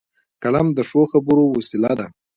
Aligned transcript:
قلم 0.43 0.67
د 0.77 0.79
ښو 0.89 1.01
خبرو 1.11 1.45
وسیله 1.57 1.91
ده 1.99 2.07